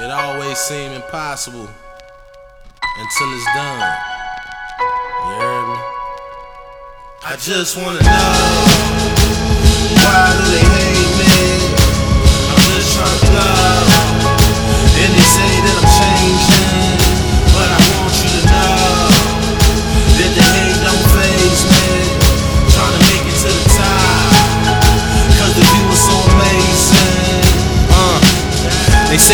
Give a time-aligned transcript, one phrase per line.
[0.00, 1.68] It always seems impossible
[2.98, 3.98] until it's done.
[5.26, 5.78] You heard me?
[7.24, 8.34] I just wanna know
[9.98, 10.97] why do they hate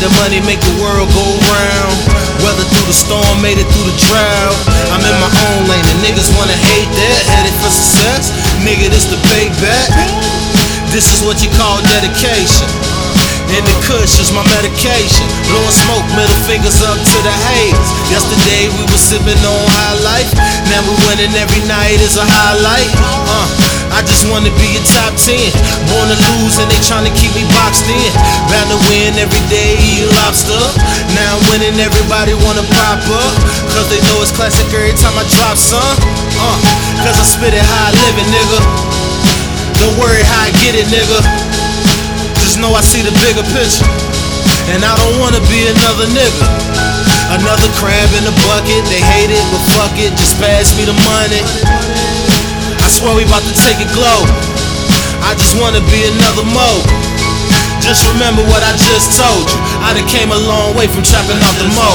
[0.00, 1.96] the money make the world go round.
[2.44, 4.58] Weather through the storm, made it through the drought.
[4.92, 7.20] I'm in my own lane, and niggas wanna hate that.
[7.32, 8.32] Headed for success,
[8.66, 9.88] nigga, this the payback.
[10.92, 12.68] This is what you call dedication.
[13.46, 15.24] And the kush is my medication.
[15.48, 17.90] Blowing smoke, middle fingers up to the haters.
[18.10, 20.30] Yesterday we was sipping on high life.
[20.68, 22.90] Now we winning every night is a highlight.
[23.00, 23.65] Uh,
[23.96, 25.40] I just wanna be a top 10.
[25.88, 28.12] Born to lose and they tryna keep me boxed in.
[28.52, 30.60] Bound to win every day, lobster.
[31.16, 33.32] Now I'm winning, everybody wanna pop up.
[33.72, 35.80] Cause they know it's classic every time I drop some.
[36.36, 36.56] Uh,
[37.08, 38.60] cause I spit it how I live it, nigga.
[39.80, 41.24] Don't worry how I get it, nigga.
[42.44, 43.88] Just know I see the bigger picture.
[44.76, 46.44] And I don't wanna be another nigga.
[47.32, 48.84] Another crab in the bucket.
[48.92, 50.12] They hate it, but fuck it.
[50.20, 52.25] Just pass me the money.
[52.86, 54.22] I swear we about to take it glow.
[55.26, 56.70] I just wanna be another mo.
[57.82, 59.58] Just remember what I just told you.
[59.82, 61.90] I done came a long way from chopping out the mo.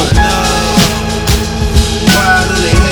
[2.12, 2.91] Why do they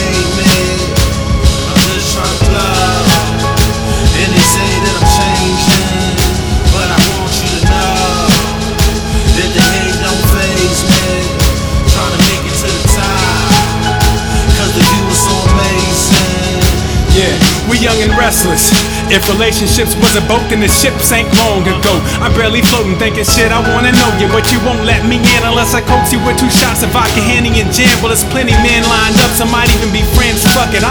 [17.89, 18.69] young and restless.
[19.09, 21.93] If relationships was a boat, then the ship sank long ago.
[22.21, 25.41] I'm barely floating, thinking shit, I wanna know you, but you won't let me in
[25.41, 27.89] unless I coax you with two shots of vodka, Henny, and jam.
[28.01, 30.45] Well, there's plenty men lined up, some might even be friends.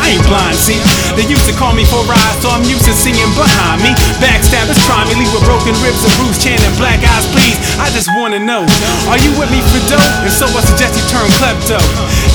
[0.08, 0.80] Ain't blind, see.
[1.20, 3.92] They used to call me for rides, so I'm used to seeing behind me.
[4.24, 7.60] Backstabbers try me, leave with broken ribs and bruised chin and black eyes, please.
[7.76, 8.64] I just wanna know,
[9.12, 10.00] are you with me for dough?
[10.24, 11.76] And so I suggest you turn klepto.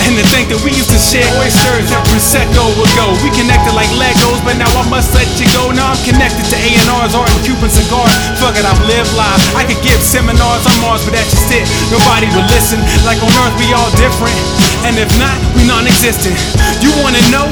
[0.06, 3.06] And to think that we used to share oysters and prosecco ago.
[3.26, 5.74] We connected like Legos, but now I must let you go.
[5.74, 8.14] Now I'm connected to A&R's, art and Cuban cigars.
[8.38, 9.42] Fuck it, I've lived live.
[9.58, 11.66] I could give seminars on Mars, but that's just it.
[11.90, 12.78] Nobody would listen.
[13.02, 14.38] Like on Earth, we all different.
[14.84, 16.36] And if not, we non-existent.
[16.84, 17.48] You wanna know?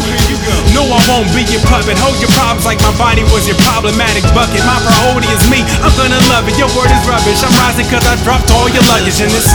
[0.75, 1.95] No, I won't be your puppet.
[1.99, 4.59] Hold your problems like my body was your problematic bucket.
[4.67, 5.63] My priority is me.
[5.79, 6.59] I'm gonna love it.
[6.59, 7.39] Your word is rubbish.
[7.39, 9.47] I'm rising cause I dropped all your luggage in this.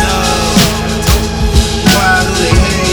[1.93, 2.86] Why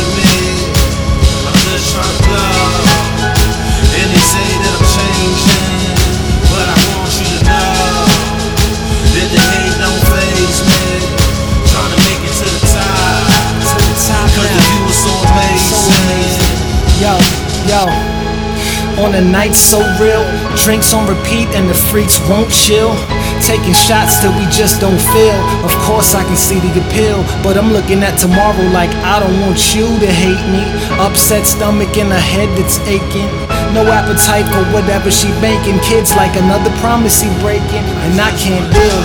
[19.04, 20.24] On a night so real,
[20.56, 22.96] drinks on repeat and the freaks won't chill.
[23.44, 25.36] Taking shots till we just don't feel.
[25.68, 29.36] Of course, I can see the appeal, but I'm looking at tomorrow like I don't
[29.44, 30.64] want you to hate me.
[31.04, 33.28] Upset stomach and a head that's aching.
[33.76, 35.84] No appetite for whatever she baking.
[35.84, 39.00] Kids like another promise he breaking, and I can't deal.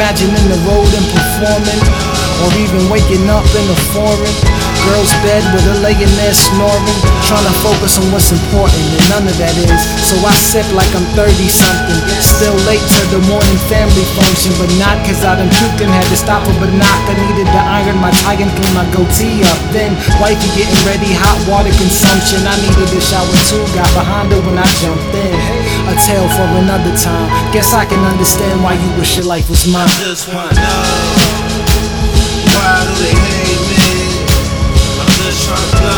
[0.00, 1.80] Imagining the road and performing,
[2.44, 4.36] or even waking up in a foreign
[4.86, 6.98] girl's bed with her laying there snoring,
[7.30, 9.80] trying to focus on what's important, and none of that is.
[10.02, 14.70] So I sip like I'm 30 something, still late to the morning family function, but
[14.82, 17.00] not cause I done puked and had to stop her, but knock.
[17.06, 19.60] I needed to iron my tie and clean my goatee up.
[19.70, 22.42] Then wifey getting ready, hot water consumption.
[22.42, 25.34] I needed a shower too, got behind her when I jumped in.
[25.86, 27.28] A tale for another time.
[27.54, 29.88] Guess I can understand why you wish your life was mine.
[30.02, 31.11] just wanna know
[32.62, 33.82] why do they hate me?
[35.00, 35.91] I'm just trying to.